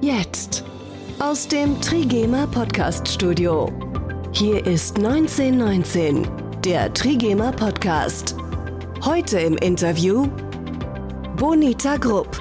[0.00, 0.64] Jetzt.
[1.18, 3.72] Aus dem Trigema Podcast Studio.
[4.30, 6.28] Hier ist 1919,
[6.64, 8.36] der Trigema Podcast.
[9.04, 10.28] Heute im Interview
[11.36, 12.40] Bonita Grupp.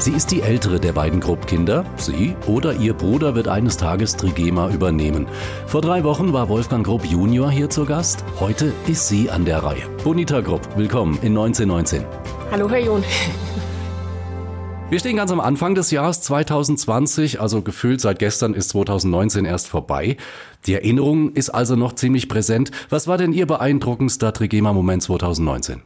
[0.00, 1.84] Sie ist die ältere der beiden Gruppkinder.
[1.96, 5.28] Sie oder ihr Bruder wird eines Tages Trigema übernehmen.
[5.68, 8.24] Vor drei Wochen war Wolfgang Grupp Junior hier zu Gast.
[8.40, 9.88] Heute ist sie an der Reihe.
[10.02, 12.04] Bonita Grupp, willkommen in 1919.
[12.50, 13.04] Hallo, Herr John.
[14.92, 19.68] Wir stehen ganz am Anfang des Jahres 2020, also gefühlt seit gestern ist 2019 erst
[19.68, 20.18] vorbei.
[20.66, 22.70] Die Erinnerung ist also noch ziemlich präsent.
[22.90, 25.80] Was war denn Ihr beeindruckendster Trigema-Moment 2019?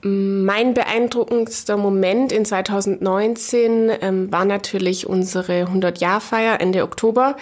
[0.00, 7.36] Mein beeindruckendster Moment in 2019 ähm, war natürlich unsere 100-Jahr-Feier Ende Oktober.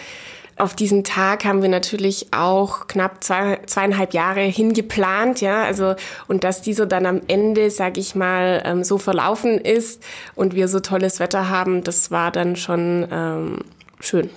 [0.59, 5.95] Auf diesen Tag haben wir natürlich auch knapp zwei, zweieinhalb Jahre hingeplant, ja, also
[6.29, 10.03] und dass dieser dann am Ende, sag ich mal, ähm, so verlaufen ist
[10.35, 13.59] und wir so tolles Wetter haben, das war dann schon ähm,
[14.01, 14.31] schön.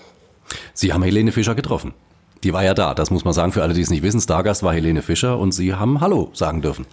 [0.74, 1.94] Sie haben Helene Fischer getroffen.
[2.44, 4.20] Die war ja da, das muss man sagen, für alle, die es nicht wissen.
[4.20, 6.86] Stargast war Helene Fischer und Sie haben Hallo sagen dürfen.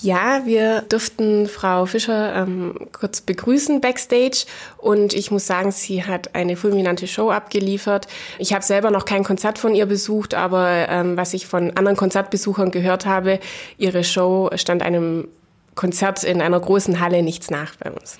[0.00, 4.44] Ja, wir durften Frau Fischer ähm, kurz begrüßen backstage
[4.76, 8.06] und ich muss sagen, sie hat eine fulminante Show abgeliefert.
[8.38, 11.96] Ich habe selber noch kein Konzert von ihr besucht, aber ähm, was ich von anderen
[11.96, 13.40] Konzertbesuchern gehört habe,
[13.76, 15.26] ihre Show stand einem
[15.74, 18.18] Konzert in einer großen Halle nichts nach bei uns.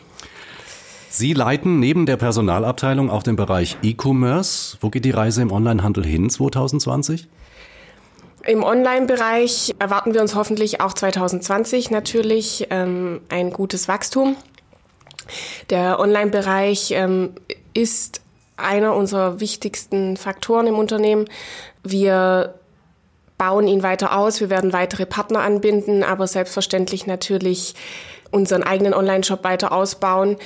[1.11, 4.77] Sie leiten neben der Personalabteilung auch den Bereich E-Commerce.
[4.81, 7.29] Wo geht die Reise im Onlinehandel hin 2020?
[8.49, 14.39] Im Online-Bereich erwarten wir uns hoffentlich auch 2020 natürlich ähm, ein gutes Wachstum.
[15.69, 17.35] Der Online-Bereich ähm,
[17.75, 18.23] ist
[18.57, 21.27] einer unserer wichtigsten Faktoren im Unternehmen.
[21.83, 22.55] Wir
[23.37, 27.75] bauen ihn weiter aus, wir werden weitere Partner anbinden, aber selbstverständlich natürlich
[28.31, 30.39] unseren eigenen Online-Shop weiter ausbauen.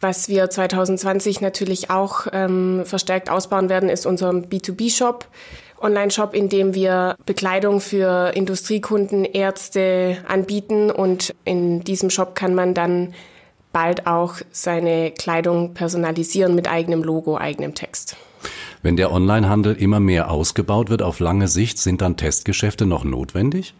[0.00, 5.26] Was wir 2020 natürlich auch ähm, verstärkt ausbauen werden, ist unser B2B-Shop.
[5.84, 12.74] Online-Shop, in dem wir Bekleidung für Industriekunden, Ärzte anbieten und in diesem Shop kann man
[12.74, 13.14] dann
[13.72, 18.16] bald auch seine Kleidung personalisieren mit eigenem Logo, eigenem Text.
[18.82, 23.74] Wenn der Onlinehandel immer mehr ausgebaut wird auf lange Sicht, sind dann Testgeschäfte noch notwendig?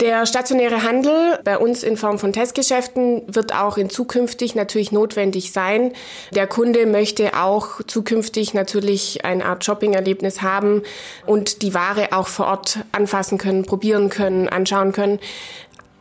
[0.00, 5.52] Der stationäre Handel bei uns in Form von Testgeschäften wird auch in zukünftig natürlich notwendig
[5.52, 5.92] sein.
[6.34, 10.82] Der Kunde möchte auch zukünftig natürlich eine Art Shopping-Erlebnis haben
[11.26, 15.18] und die Ware auch vor Ort anfassen können, probieren können, anschauen können.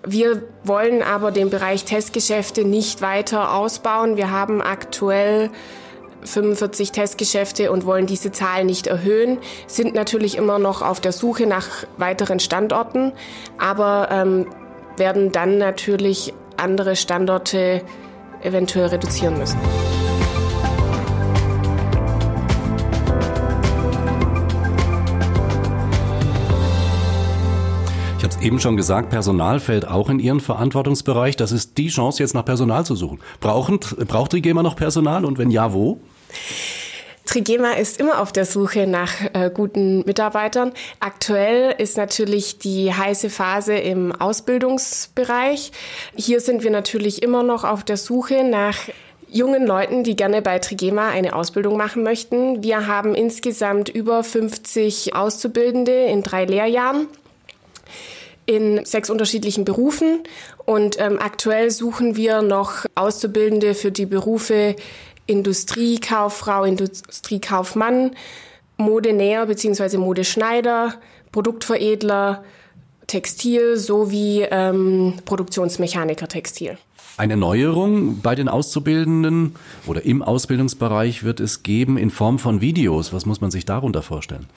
[0.06, 4.16] Wir wollen aber den Bereich Testgeschäfte nicht weiter ausbauen.
[4.16, 5.50] Wir haben aktuell
[6.24, 11.46] 45 Testgeschäfte und wollen diese Zahl nicht erhöhen, sind natürlich immer noch auf der Suche
[11.46, 13.13] nach weiteren Standorten,
[13.57, 14.47] aber ähm,
[14.97, 17.81] werden dann natürlich andere Standorte
[18.41, 19.59] eventuell reduzieren müssen.
[28.42, 31.36] Eben schon gesagt, Personal fällt auch in Ihren Verantwortungsbereich.
[31.36, 33.20] Das ist die Chance, jetzt nach Personal zu suchen.
[33.42, 36.00] Brauchen, braucht Trigema noch Personal und wenn ja, wo?
[37.26, 40.72] Trigema ist immer auf der Suche nach äh, guten Mitarbeitern.
[41.02, 45.74] Aktuell ist natürlich die heiße Phase im Ausbildungsbereich.
[46.16, 48.78] Hier sind wir natürlich immer noch auf der Suche nach
[49.28, 52.64] jungen Leuten, die gerne bei Trigema eine Ausbildung machen möchten.
[52.64, 57.08] Wir haben insgesamt über 50 Auszubildende in drei Lehrjahren
[58.50, 60.24] in sechs unterschiedlichen Berufen
[60.66, 64.76] und ähm, aktuell suchen wir noch Auszubildende für die Berufe
[65.28, 68.16] Industriekauffrau, Industriekaufmann,
[68.78, 69.98] Modenäher bzw.
[69.98, 70.96] Modeschneider,
[71.32, 72.44] Produktveredler,
[73.06, 76.80] Textil sowie ähm, Produktionsmechaniker Textil.
[77.18, 83.14] Eine Neuerung bei den Auszubildenden oder im Ausbildungsbereich wird es geben in Form von Videos.
[83.14, 84.48] Was muss man sich darunter vorstellen?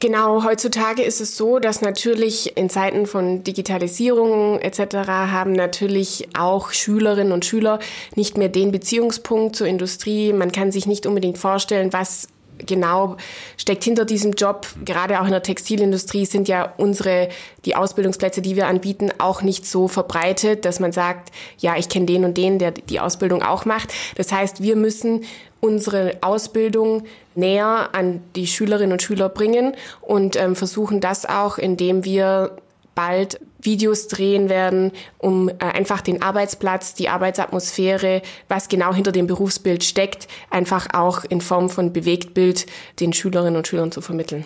[0.00, 4.94] Genau, heutzutage ist es so, dass natürlich in Zeiten von Digitalisierung etc.
[5.08, 7.80] haben natürlich auch Schülerinnen und Schüler
[8.14, 10.32] nicht mehr den Beziehungspunkt zur Industrie.
[10.32, 12.28] Man kann sich nicht unbedingt vorstellen, was
[12.66, 13.16] genau
[13.56, 14.66] steckt hinter diesem Job.
[14.84, 17.28] Gerade auch in der Textilindustrie sind ja unsere,
[17.64, 22.06] die Ausbildungsplätze, die wir anbieten, auch nicht so verbreitet, dass man sagt, ja, ich kenne
[22.06, 23.92] den und den, der die Ausbildung auch macht.
[24.16, 25.24] Das heißt, wir müssen
[25.60, 32.04] unsere Ausbildung näher an die Schülerinnen und Schüler bringen und ähm, versuchen das auch, indem
[32.04, 32.56] wir
[32.94, 39.26] bald Videos drehen werden, um äh, einfach den Arbeitsplatz, die Arbeitsatmosphäre, was genau hinter dem
[39.26, 42.66] Berufsbild steckt, einfach auch in Form von Bewegtbild
[43.00, 44.44] den Schülerinnen und Schülern zu vermitteln.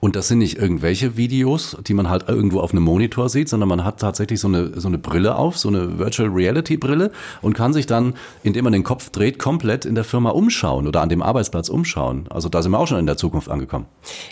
[0.00, 3.68] Und das sind nicht irgendwelche Videos, die man halt irgendwo auf einem Monitor sieht, sondern
[3.68, 7.54] man hat tatsächlich so eine, so eine Brille auf, so eine Virtual Reality Brille und
[7.54, 11.08] kann sich dann, indem man den Kopf dreht, komplett in der Firma umschauen oder an
[11.08, 12.26] dem Arbeitsplatz umschauen.
[12.30, 13.86] Also da sind wir auch schon in der Zukunft angekommen.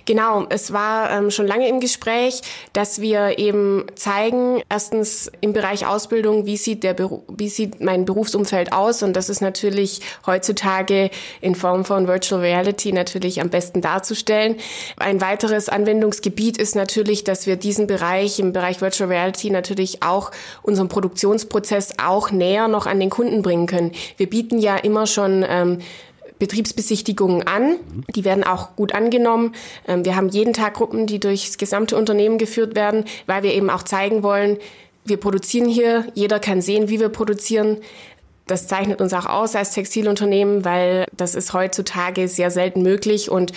[0.07, 2.43] Genau, es war ähm, schon lange im Gespräch,
[2.73, 3.85] dass wir eben
[4.21, 9.15] zeigen, erstens im Bereich Ausbildung, wie sieht der Beru wie sieht mein Berufsumfeld aus und
[9.15, 14.57] das ist natürlich heutzutage in Form von Virtual Reality natürlich am besten darzustellen.
[14.97, 20.31] Ein weiteres Anwendungsgebiet ist natürlich, dass wir diesen Bereich im Bereich Virtual Reality natürlich auch
[20.63, 23.93] unseren Produktionsprozess auch näher noch an den Kunden bringen können.
[24.17, 25.79] Wir bieten ja immer schon ähm,
[26.41, 27.77] Betriebsbesichtigungen an.
[28.17, 29.55] Die werden auch gut angenommen.
[29.87, 33.71] Ähm, wir haben jeden Tag Gruppen, die durchs gesamte Unternehmen geführt werden, weil wir eben
[33.71, 34.59] auch zeigen wollen,
[35.05, 37.79] wir produzieren hier, jeder kann sehen, wie wir produzieren.
[38.51, 43.53] Das zeichnet uns auch aus als Textilunternehmen, weil das ist heutzutage sehr selten möglich und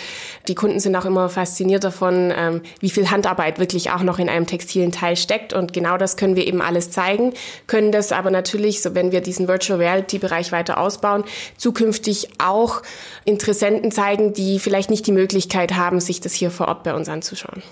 [0.47, 4.29] die Kunden sind auch immer fasziniert davon, ähm, wie viel Handarbeit wirklich auch noch in
[4.29, 7.33] einem textilen Teil steckt und genau das können wir eben alles zeigen,
[7.65, 11.23] können das aber natürlich, so wenn wir diesen Virtual Reality Bereich weiter ausbauen,
[11.57, 12.83] zukünftig auch
[13.25, 17.09] Interessenten zeigen, die vielleicht nicht die Möglichkeit haben, sich das hier vor Ort bei uns
[17.09, 17.63] anzuschauen.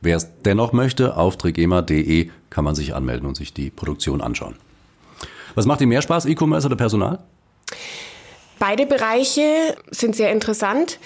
[0.00, 4.54] Wer es dennoch möchte, auf trigema.de kann man sich anmelden und sich die Produktion anschauen.
[5.56, 7.18] Was macht Ihnen mehr Spaß, E-Commerce oder Personal?
[8.58, 10.98] Beide Bereiche sind sehr interessant.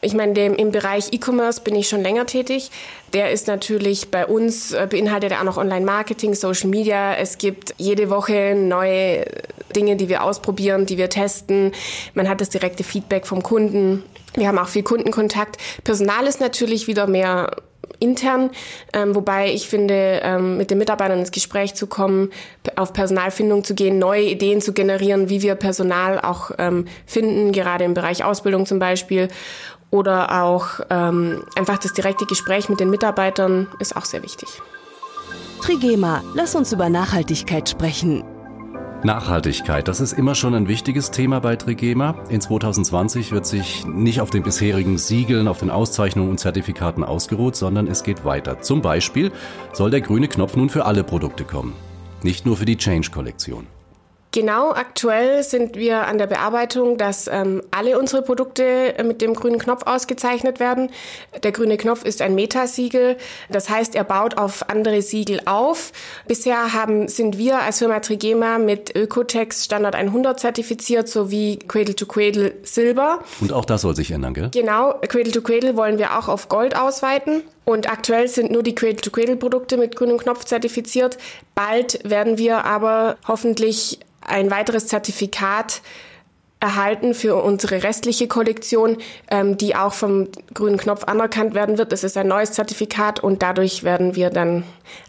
[0.00, 2.70] Ich meine, im Bereich E-Commerce bin ich schon länger tätig.
[3.12, 7.14] Der ist natürlich bei uns, äh, beinhaltet er auch noch Online-Marketing, Social Media.
[7.14, 9.26] Es gibt jede Woche neue
[9.74, 11.72] Dinge, die wir ausprobieren, die wir testen.
[12.14, 14.04] Man hat das direkte Feedback vom Kunden.
[14.34, 15.56] Wir haben auch viel Kundenkontakt.
[15.84, 17.50] Personal ist natürlich wieder mehr
[17.98, 18.50] intern,
[18.92, 22.30] ähm, wobei ich finde, ähm, mit den Mitarbeitern ins Gespräch zu kommen,
[22.76, 27.84] auf Personalfindung zu gehen, neue Ideen zu generieren, wie wir Personal auch ähm, finden, gerade
[27.84, 29.28] im Bereich Ausbildung zum Beispiel.
[29.90, 34.48] Oder auch ähm, einfach das direkte Gespräch mit den Mitarbeitern ist auch sehr wichtig.
[35.62, 38.22] Trigema, lass uns über Nachhaltigkeit sprechen.
[39.04, 42.16] Nachhaltigkeit, das ist immer schon ein wichtiges Thema bei Trigema.
[42.30, 47.54] In 2020 wird sich nicht auf den bisherigen Siegeln, auf den Auszeichnungen und Zertifikaten ausgeruht,
[47.54, 48.60] sondern es geht weiter.
[48.60, 49.30] Zum Beispiel
[49.72, 51.74] soll der grüne Knopf nun für alle Produkte kommen,
[52.22, 53.66] nicht nur für die Change-Kollektion.
[54.32, 59.58] Genau, aktuell sind wir an der Bearbeitung, dass ähm, alle unsere Produkte mit dem grünen
[59.58, 60.90] Knopf ausgezeichnet werden.
[61.42, 63.16] Der grüne Knopf ist ein Metasiegel,
[63.48, 65.92] das heißt, er baut auf andere Siegel auf.
[66.26, 72.04] Bisher haben, sind wir als Firma Trigema mit Ökotex Standard 100 zertifiziert sowie Cradle to
[72.04, 73.20] Cradle Silber.
[73.40, 74.50] Und auch das soll sich ändern, gell?
[74.52, 77.42] Genau, Cradle to Cradle wollen wir auch auf Gold ausweiten.
[77.68, 81.18] Und aktuell sind nur die Cradle-to-Cradle-Produkte mit grünem Knopf zertifiziert.
[81.54, 85.82] Bald werden wir aber hoffentlich ein weiteres Zertifikat
[86.60, 88.96] erhalten für unsere restliche Kollektion,
[89.30, 91.92] ähm, die auch vom grünen Knopf anerkannt werden wird.
[91.92, 94.64] Das ist ein neues Zertifikat und dadurch werden wir dann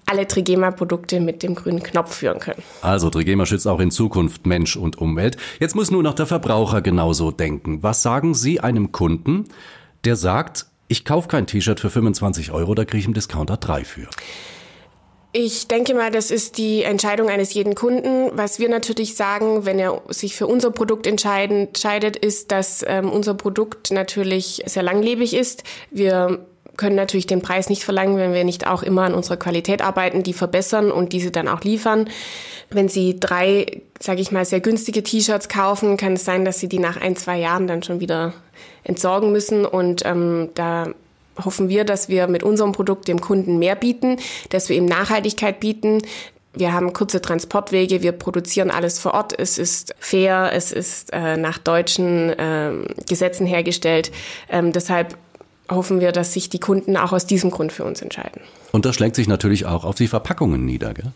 [0.06, 2.62] alle Trigema-Produkte mit dem grünen Knopf führen können.
[2.82, 5.38] Also Trigema schützt auch in Zukunft Mensch und Umwelt.
[5.62, 7.84] Jetzt muss nur noch der Verbraucher genauso denken.
[7.84, 9.46] Was sagen Sie einem Kunden,
[10.04, 13.86] der sagt, ich kaufe kein T-Shirt für 25 Euro, da kriege ich im Discounter drei
[13.86, 14.10] für?
[15.32, 18.32] Ich denke mal, das ist die Entscheidung eines jeden Kunden.
[18.34, 23.36] Was wir natürlich sagen, wenn er sich für unser Produkt entscheidet, ist, dass ähm, unser
[23.36, 25.64] Produkt natürlich sehr langlebig ist.
[25.92, 26.48] Wir
[26.80, 30.24] können natürlich den Preis nicht verlangen, wenn wir nicht auch immer an unserer Qualität arbeiten,
[30.24, 32.10] die verbessern und diese dann auch liefern.
[32.70, 36.70] Wenn Sie drei, sage ich mal, sehr günstige T-Shirts kaufen, kann es sein, dass Sie
[36.70, 38.34] die nach ein, zwei Jahren dann schon wieder
[38.86, 40.94] entsorgen müssen und ähm, da
[41.44, 44.16] hoffen wir, dass wir mit unserem Produkt dem Kunden mehr bieten,
[44.50, 46.02] dass wir ihm Nachhaltigkeit bieten.
[46.54, 51.36] Wir haben kurze Transportwege, wir produzieren alles vor Ort, es ist fair, es ist äh,
[51.36, 52.72] nach deutschen äh,
[53.08, 54.12] Gesetzen hergestellt.
[54.50, 55.18] Ähm, deshalb
[55.70, 58.42] hoffen wir, dass sich die Kunden auch aus diesem Grund für uns entscheiden.
[58.72, 61.12] Und das schlägt sich natürlich auch auf die Verpackungen nieder, gell?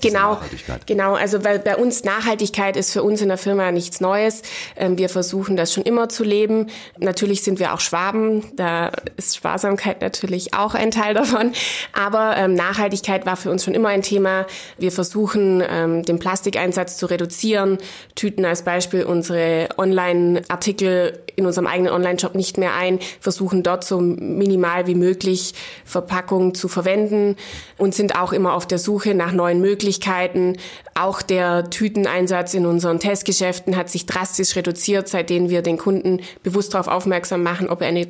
[0.00, 0.38] Genau,
[0.86, 1.14] genau.
[1.14, 4.40] Also weil bei uns Nachhaltigkeit ist für uns in der Firma nichts Neues.
[4.74, 6.68] Ähm, wir versuchen das schon immer zu leben.
[6.98, 8.42] Natürlich sind wir auch Schwaben.
[8.56, 11.52] Da ist Sparsamkeit natürlich auch ein Teil davon.
[11.92, 14.46] Aber ähm, Nachhaltigkeit war für uns schon immer ein Thema.
[14.78, 17.76] Wir versuchen ähm, den Plastikeinsatz zu reduzieren.
[18.14, 22.98] Tüten als Beispiel unsere Online-Artikel in unserem eigenen Online-Shop nicht mehr ein.
[23.20, 25.52] Versuchen dort so minimal wie möglich
[25.84, 27.36] Verpackungen zu verwenden
[27.76, 30.56] und sind auch immer auf der Suche nach neuen Möglichkeiten Möglichkeiten.
[30.94, 36.74] Auch der Tüteneinsatz in unseren Testgeschäften hat sich drastisch reduziert, seitdem wir den Kunden bewusst
[36.74, 38.06] darauf aufmerksam machen, ob er eine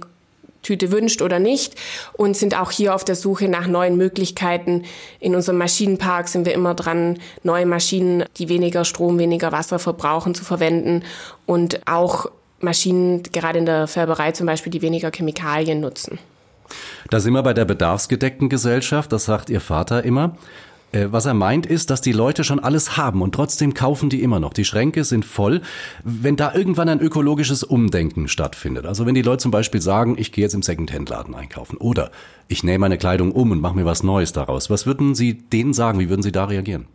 [0.60, 1.74] Tüte wünscht oder nicht
[2.12, 4.84] und sind auch hier auf der Suche nach neuen Möglichkeiten.
[5.18, 10.34] In unserem Maschinenpark sind wir immer dran, neue Maschinen, die weniger Strom, weniger Wasser verbrauchen,
[10.34, 11.02] zu verwenden
[11.46, 12.26] und auch
[12.60, 16.20] Maschinen, gerade in der Färberei zum Beispiel, die weniger Chemikalien nutzen.
[17.10, 20.36] Da sind wir bei der bedarfsgedeckten Gesellschaft, das sagt Ihr Vater immer.
[20.92, 24.22] Äh, was er meint ist, dass die Leute schon alles haben und trotzdem kaufen die
[24.22, 24.52] immer noch.
[24.52, 25.62] Die Schränke sind voll.
[26.04, 30.32] Wenn da irgendwann ein ökologisches Umdenken stattfindet, also wenn die Leute zum Beispiel sagen, ich
[30.32, 32.10] gehe jetzt im Secondhand-Laden einkaufen oder
[32.48, 35.72] ich nehme meine Kleidung um und mache mir was Neues daraus, was würden Sie denen
[35.72, 35.98] sagen?
[35.98, 36.86] Wie würden Sie da reagieren?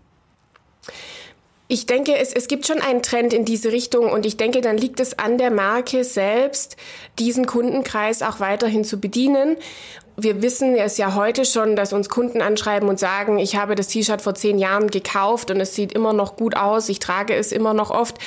[1.70, 4.77] Ich denke, es, es gibt schon einen Trend in diese Richtung und ich denke, dann
[4.77, 6.77] liegt es an der Marke selbst,
[7.20, 9.58] diesen Kundenkreis auch weiterhin zu bedienen
[10.19, 13.88] wir wissen es ja heute schon, dass uns Kunden anschreiben und sagen, ich habe das
[13.88, 17.51] T-Shirt vor zehn Jahren gekauft und es sieht immer noch gut aus, ich trage es
[17.51, 18.17] immer noch oft.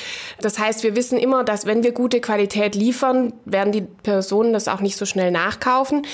[0.40, 4.68] Das heißt, wir wissen immer, dass wenn wir gute Qualität liefern, werden die Personen das
[4.68, 6.06] auch nicht so schnell nachkaufen.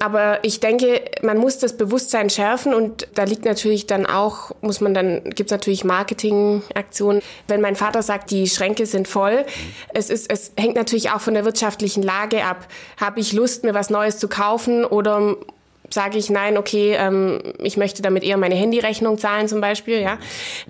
[0.00, 4.80] Aber ich denke, man muss das Bewusstsein schärfen und da liegt natürlich dann auch, muss
[4.80, 7.22] man dann, gibt es natürlich Marketingaktionen.
[7.46, 9.46] Wenn mein Vater sagt, die Schränke sind voll,
[9.94, 12.66] es ist, es hängt natürlich auch von der wirtschaftlichen Lage ab.
[13.00, 15.36] Habe ich Lust, mir was Neues zu kaufen oder oder
[15.92, 20.00] sage ich nein, okay, ähm, ich möchte damit eher meine Handyrechnung zahlen zum Beispiel.
[20.00, 20.18] Ja,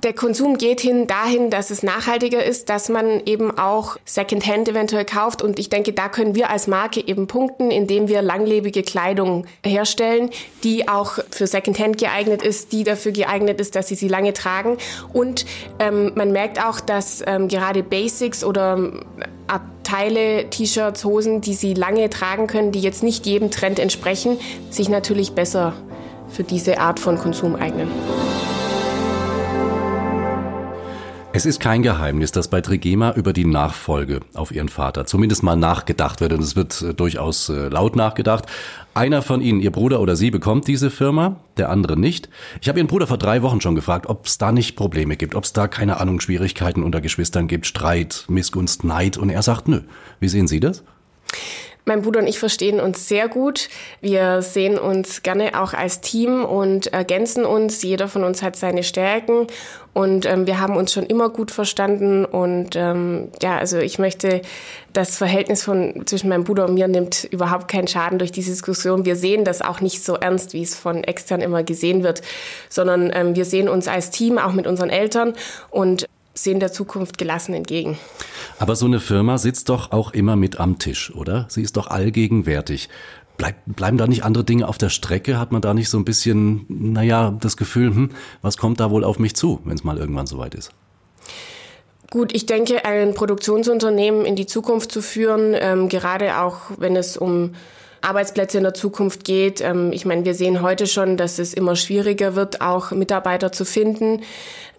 [0.02, 5.04] der Konsum geht hin dahin, dass es nachhaltiger ist, dass man eben auch Secondhand eventuell
[5.04, 5.42] kauft.
[5.42, 10.30] Und ich denke, da können wir als Marke eben punkten, indem wir langlebige Kleidung herstellen,
[10.64, 14.76] die auch für Secondhand geeignet ist, die dafür geeignet ist, dass sie sie lange tragen.
[15.12, 15.46] Und
[15.78, 18.90] ähm, man merkt auch, dass ähm, gerade Basics oder
[19.82, 24.38] Teile, T-Shirts, Hosen, die sie lange tragen können, die jetzt nicht jedem Trend entsprechen,
[24.71, 25.75] sich natürlich besser
[26.28, 27.88] für diese Art von Konsum eignen.
[31.35, 35.57] Es ist kein Geheimnis, dass bei Trigema über die Nachfolge auf ihren Vater zumindest mal
[35.57, 36.35] nachgedacht wird.
[36.35, 38.45] Und es wird äh, durchaus äh, laut nachgedacht.
[38.93, 42.29] Einer von Ihnen, Ihr Bruder oder Sie, bekommt diese Firma, der andere nicht.
[42.61, 45.35] Ich habe Ihren Bruder vor drei Wochen schon gefragt, ob es da nicht Probleme gibt,
[45.35, 49.17] ob es da keine Ahnung Schwierigkeiten unter Geschwistern gibt, Streit, Missgunst, Neid.
[49.17, 49.81] Und er sagt, nö.
[50.21, 50.85] Wie sehen Sie das?
[51.85, 53.69] Mein Bruder und ich verstehen uns sehr gut.
[54.01, 57.83] Wir sehen uns gerne auch als Team und ergänzen uns.
[57.83, 59.49] Jeder von uns hat seine Stärken
[59.93, 62.25] und ähm, wir haben uns schon immer gut verstanden.
[62.25, 64.43] Und ähm, ja, also ich möchte,
[64.93, 69.05] das Verhältnis von zwischen meinem Bruder und mir nimmt überhaupt keinen Schaden durch diese Diskussion.
[69.05, 72.23] Wir sehen das auch nicht so ernst, wie es von extern immer gesehen wird,
[72.69, 75.35] sondern ähm, wir sehen uns als Team, auch mit unseren Eltern
[75.71, 77.99] und sehen der Zukunft gelassen entgegen.
[78.62, 81.47] Aber so eine Firma sitzt doch auch immer mit am Tisch, oder?
[81.49, 82.88] Sie ist doch allgegenwärtig.
[83.37, 85.37] Bleib, bleiben da nicht andere Dinge auf der Strecke?
[85.37, 89.02] Hat man da nicht so ein bisschen, naja, das Gefühl, hm, was kommt da wohl
[89.02, 90.71] auf mich zu, wenn es mal irgendwann soweit ist?
[92.09, 97.16] Gut, ich denke, ein Produktionsunternehmen in die Zukunft zu führen, ähm, gerade auch wenn es
[97.16, 97.57] um
[98.02, 99.61] Arbeitsplätze in der Zukunft geht.
[99.61, 103.64] Ähm, ich meine, wir sehen heute schon, dass es immer schwieriger wird, auch Mitarbeiter zu
[103.64, 104.23] finden.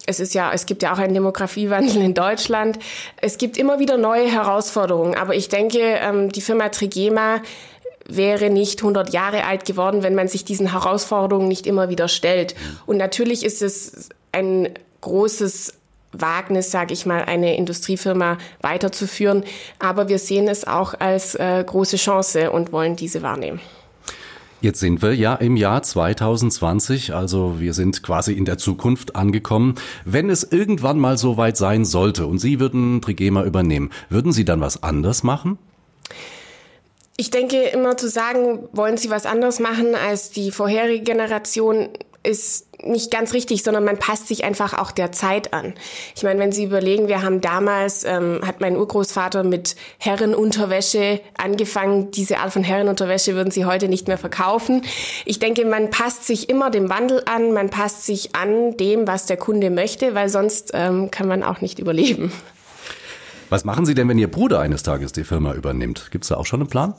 [0.05, 2.77] Es ist ja, es gibt ja auch einen Demografiewandel in Deutschland.
[3.21, 5.15] Es gibt immer wieder neue Herausforderungen.
[5.15, 7.41] Aber ich denke, ähm, die Firma Trigema
[8.05, 12.53] wäre nicht 100 Jahre alt geworden, wenn man sich diesen Herausforderungen nicht immer wieder stellt.
[12.85, 14.69] Und natürlich ist es ein
[15.01, 15.75] großes
[16.13, 19.43] Wagnis, sage ich mal, eine Industriefirma weiterzuführen.
[19.79, 23.59] Aber wir sehen es auch als äh, große Chance und wollen diese wahrnehmen.
[24.63, 29.75] Jetzt sind wir ja im Jahr 2020, also wir sind quasi in der Zukunft angekommen.
[30.05, 34.45] Wenn es irgendwann mal so weit sein sollte und Sie würden Trigema übernehmen, würden Sie
[34.45, 35.57] dann was anders machen?
[37.17, 41.89] Ich denke immer zu sagen, wollen Sie was anderes machen als die vorherige Generation,
[42.23, 45.73] ist nicht ganz richtig, sondern man passt sich einfach auch der Zeit an.
[46.15, 52.11] Ich meine, wenn Sie überlegen, wir haben damals, ähm, hat mein Urgroßvater mit Herrenunterwäsche angefangen.
[52.11, 54.83] Diese Art von Herrenunterwäsche würden Sie heute nicht mehr verkaufen.
[55.25, 59.25] Ich denke, man passt sich immer dem Wandel an, man passt sich an dem, was
[59.25, 62.31] der Kunde möchte, weil sonst ähm, kann man auch nicht überleben.
[63.49, 66.09] Was machen Sie denn, wenn Ihr Bruder eines Tages die Firma übernimmt?
[66.11, 66.95] Gibt es da auch schon einen Plan?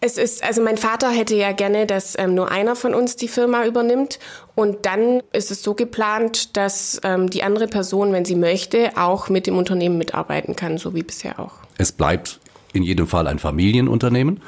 [0.00, 3.28] Es ist, also mein Vater hätte ja gerne, dass ähm, nur einer von uns die
[3.28, 4.18] Firma übernimmt.
[4.54, 9.28] Und dann ist es so geplant, dass ähm, die andere Person, wenn sie möchte, auch
[9.30, 11.52] mit dem Unternehmen mitarbeiten kann, so wie bisher auch.
[11.78, 12.40] Es bleibt
[12.72, 14.42] in jedem Fall ein Familienunternehmen.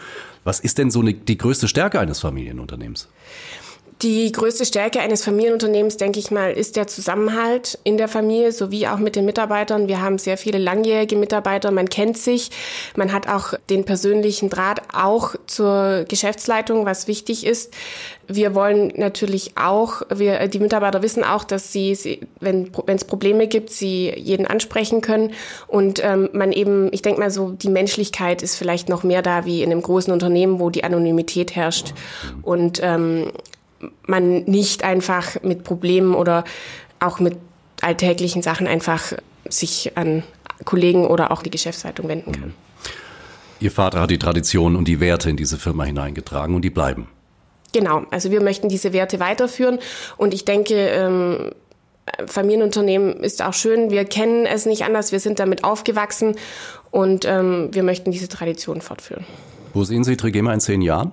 [0.45, 3.09] Was ist denn so eine, die größte Stärke eines Familienunternehmens?
[4.03, 8.87] Die größte Stärke eines Familienunternehmens, denke ich mal, ist der Zusammenhalt in der Familie sowie
[8.87, 9.89] auch mit den Mitarbeitern.
[9.89, 12.51] Wir haben sehr viele langjährige Mitarbeiter, man kennt sich,
[12.95, 17.75] man hat auch den persönlichen Draht auch zur Geschäftsleitung, was wichtig ist.
[18.29, 23.49] Wir wollen natürlich auch, wir, die Mitarbeiter wissen auch, dass sie, sie wenn es Probleme
[23.49, 25.33] gibt, sie jeden ansprechen können
[25.67, 29.45] und ähm, man eben, ich denke mal so, die Menschlichkeit ist vielleicht noch mehr da
[29.45, 31.95] wie in einem großen Unternehmen, wo die Anonymität herrscht
[32.43, 33.33] und ähm,
[34.07, 36.45] man nicht einfach mit Problemen oder
[37.01, 37.37] auch mit
[37.81, 39.13] alltäglichen Sachen einfach
[39.49, 40.23] sich an
[40.65, 42.55] Kollegen oder auch die Geschäftsleitung wenden kann.
[43.61, 47.09] Ihr Vater hat die Tradition und die Werte in diese Firma hineingetragen und die bleiben.
[47.73, 49.79] Genau, also wir möchten diese Werte weiterführen
[50.17, 51.51] und ich denke, ähm,
[52.27, 53.91] Familienunternehmen ist auch schön.
[53.91, 56.37] Wir kennen es nicht anders, wir sind damit aufgewachsen
[56.91, 59.27] und ähm, wir möchten diese Tradition fortführen.
[59.75, 61.13] Wo sehen Sie Trigema in zehn Jahren?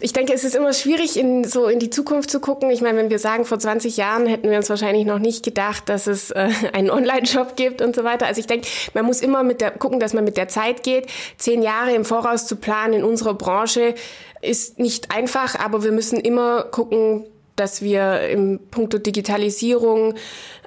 [0.00, 2.70] Ich denke, es ist immer schwierig, in, so in die Zukunft zu gucken.
[2.70, 5.88] Ich meine, wenn wir sagen, vor 20 Jahren hätten wir uns wahrscheinlich noch nicht gedacht,
[5.88, 8.26] dass es äh, einen Online-Shop gibt und so weiter.
[8.26, 11.08] Also ich denke, man muss immer mit der, gucken, dass man mit der Zeit geht.
[11.36, 13.94] Zehn Jahre im Voraus zu planen in unserer Branche
[14.40, 17.24] ist nicht einfach, aber wir müssen immer gucken,
[17.58, 20.14] dass wir im Punkto Digitalisierung,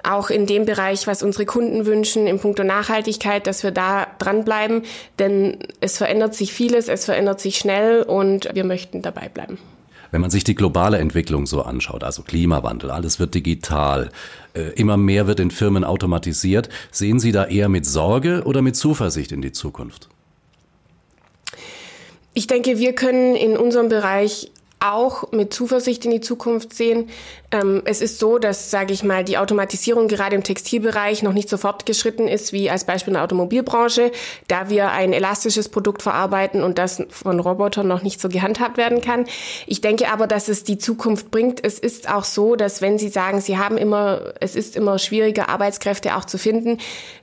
[0.02, 4.82] auch in dem Bereich, was unsere Kunden wünschen, im Punkto Nachhaltigkeit, dass wir da dranbleiben.
[5.18, 9.58] Denn es verändert sich vieles, es verändert sich schnell und wir möchten dabei bleiben.
[10.10, 14.10] Wenn man sich die globale Entwicklung so anschaut, also Klimawandel, alles wird digital,
[14.52, 18.76] äh, immer mehr wird in Firmen automatisiert, sehen Sie da eher mit Sorge oder mit
[18.76, 20.08] Zuversicht in die Zukunft?
[22.34, 24.50] Ich denke, wir können in unserem Bereich
[24.82, 27.08] auch mit Zuversicht in die Zukunft sehen.
[27.50, 31.48] Ähm, es ist so, dass, sage ich mal, die Automatisierung gerade im Textilbereich noch nicht
[31.48, 34.10] so fortgeschritten ist wie als Beispiel in der Automobilbranche,
[34.48, 39.00] da wir ein elastisches Produkt verarbeiten und das von Robotern noch nicht so gehandhabt werden
[39.00, 39.26] kann.
[39.66, 41.64] Ich denke aber, dass es die Zukunft bringt.
[41.64, 45.48] Es ist auch so, dass wenn Sie sagen, Sie haben immer, es ist immer schwieriger,
[45.48, 46.78] Arbeitskräfte auch zu finden,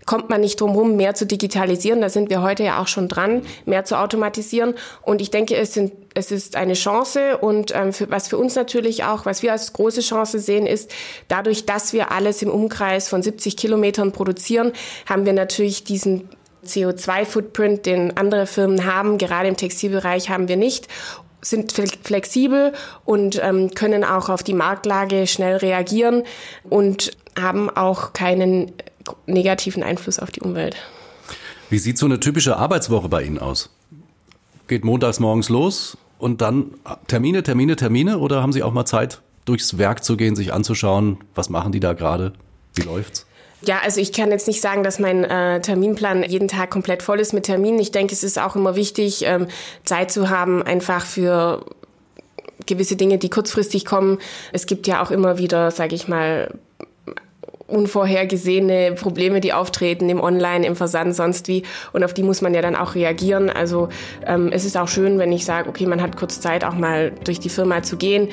[0.06, 2.01] kommt man nicht drum herum, mehr zu digitalisieren.
[2.01, 4.74] Da sind wir heute ja auch schon dran, mehr zu automatisieren.
[5.01, 8.56] Und ich denke, es sind es ist eine Chance und ähm, für, was für uns
[8.56, 10.92] natürlich auch, was wir als große Chance sehen, ist,
[11.28, 14.74] dadurch, dass wir alles im Umkreis von 70 Kilometern produzieren,
[15.08, 16.30] haben wir natürlich diesen
[16.66, 20.88] CO2-Footprint, den andere Firmen haben, gerade im Textilbereich haben wir nicht
[21.42, 22.74] sind flexibel
[23.06, 26.24] und ähm, können auch auf die Marktlage schnell reagieren
[26.70, 28.74] und haben auch keinen
[29.26, 30.76] negativen Einfluss auf die Umwelt.
[31.70, 33.70] Wie sieht so eine typische Arbeitswoche bei Ihnen aus?
[34.68, 36.76] Geht montags morgens los und dann
[37.08, 41.18] Termine, Termine, Termine oder haben Sie auch mal Zeit, durchs Werk zu gehen, sich anzuschauen,
[41.34, 42.34] was machen die da gerade,
[42.76, 43.26] wie läuft's?
[43.62, 47.20] Ja, also ich kann jetzt nicht sagen, dass mein äh, Terminplan jeden Tag komplett voll
[47.20, 47.80] ist mit Terminen.
[47.80, 49.48] Ich denke, es ist auch immer wichtig, ähm,
[49.84, 51.65] Zeit zu haben, einfach für
[52.65, 54.20] gewisse Dinge, die kurzfristig kommen.
[54.54, 56.54] Es gibt ja auch immer wieder, sage ich mal,
[57.69, 61.63] unvorhergesehene Probleme, die auftreten im Online, im Versand, sonst wie.
[61.93, 63.49] Und auf die muss man ja dann auch reagieren.
[63.49, 63.89] Also
[64.25, 67.12] ähm, es ist auch schön, wenn ich sage, okay, man hat kurz Zeit, auch mal
[67.23, 68.29] durch die Firma zu gehen.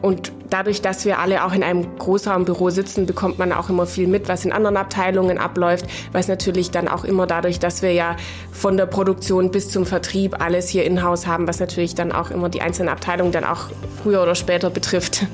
[0.00, 4.06] Und dadurch, dass wir alle auch in einem Großraumbüro sitzen, bekommt man auch immer viel
[4.06, 8.16] mit, was in anderen Abteilungen abläuft, was natürlich dann auch immer dadurch, dass wir ja
[8.52, 12.48] von der Produktion bis zum Vertrieb alles hier in-house haben, was natürlich dann auch immer
[12.48, 13.66] die einzelnen Abteilungen dann auch
[14.02, 15.26] früher oder später betrifft.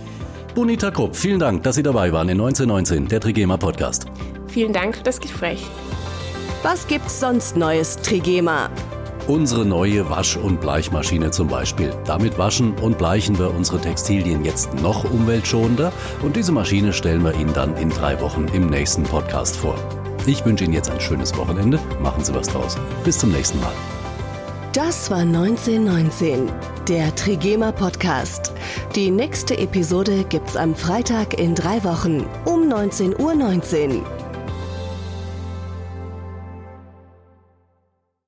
[0.54, 4.06] Bonita Krupp, vielen Dank, dass Sie dabei waren in 1919, der Trigema Podcast.
[4.46, 5.66] Vielen Dank für das Gespräch.
[6.62, 8.70] Was gibt's sonst Neues, Trigema?
[9.26, 11.92] Unsere neue Wasch- und Bleichmaschine zum Beispiel.
[12.06, 17.34] Damit waschen und bleichen wir unsere Textilien jetzt noch umweltschonender und diese Maschine stellen wir
[17.34, 19.74] Ihnen dann in drei Wochen im nächsten Podcast vor.
[20.24, 21.80] Ich wünsche Ihnen jetzt ein schönes Wochenende.
[22.00, 22.78] Machen Sie was draus.
[23.02, 23.72] Bis zum nächsten Mal.
[24.72, 26.48] Das war 1919,
[26.88, 28.52] der Trigema Podcast.
[28.94, 34.13] Die nächste Episode gibt's am Freitag in drei Wochen um 19.19 Uhr.